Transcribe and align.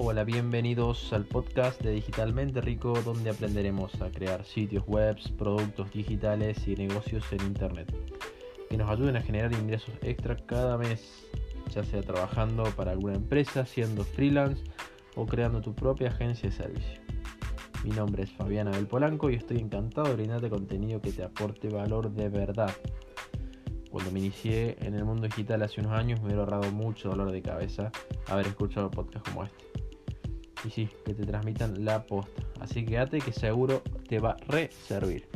Hola, 0.00 0.22
bienvenidos 0.22 1.12
al 1.12 1.24
podcast 1.24 1.82
de 1.82 1.90
Digitalmente 1.90 2.60
Rico, 2.60 2.92
donde 3.04 3.30
aprenderemos 3.30 4.00
a 4.00 4.12
crear 4.12 4.44
sitios 4.44 4.86
web, 4.86 5.16
productos 5.36 5.90
digitales 5.90 6.68
y 6.68 6.76
negocios 6.76 7.24
en 7.32 7.40
Internet 7.44 7.92
que 8.70 8.76
nos 8.76 8.88
ayuden 8.88 9.16
a 9.16 9.22
generar 9.22 9.52
ingresos 9.52 9.92
extra 10.02 10.36
cada 10.36 10.78
mes, 10.78 11.26
ya 11.74 11.82
sea 11.82 12.00
trabajando 12.02 12.62
para 12.76 12.92
alguna 12.92 13.16
empresa, 13.16 13.66
siendo 13.66 14.04
freelance 14.04 14.62
o 15.16 15.26
creando 15.26 15.60
tu 15.62 15.74
propia 15.74 16.10
agencia 16.10 16.48
de 16.48 16.54
servicio. 16.54 17.00
Mi 17.82 17.90
nombre 17.90 18.22
es 18.22 18.30
Fabiana 18.30 18.70
del 18.70 18.86
Polanco 18.86 19.30
y 19.30 19.34
estoy 19.34 19.58
encantado 19.58 20.10
de 20.10 20.14
brindarte 20.14 20.48
contenido 20.48 21.02
que 21.02 21.10
te 21.10 21.24
aporte 21.24 21.70
valor 21.70 22.12
de 22.12 22.28
verdad. 22.28 22.70
Cuando 23.90 24.12
me 24.12 24.20
inicié 24.20 24.76
en 24.78 24.94
el 24.94 25.04
mundo 25.04 25.26
digital 25.26 25.60
hace 25.62 25.80
unos 25.80 25.98
años 25.98 26.20
me 26.20 26.26
hubiera 26.26 26.42
ahorrado 26.42 26.70
mucho 26.70 27.08
dolor 27.08 27.32
de 27.32 27.42
cabeza 27.42 27.90
haber 28.28 28.46
escuchado 28.46 28.92
podcasts 28.92 29.28
como 29.28 29.42
este 29.42 29.77
y 30.64 30.70
sí, 30.70 30.88
que 31.04 31.14
te 31.14 31.24
transmitan 31.24 31.84
la 31.84 32.02
posta. 32.02 32.42
Así 32.60 32.84
que 32.84 32.92
quédate 32.92 33.20
que 33.20 33.32
seguro 33.32 33.82
te 34.08 34.18
va 34.18 34.32
a 34.32 34.36
re 34.48 34.70
servir. 34.86 35.26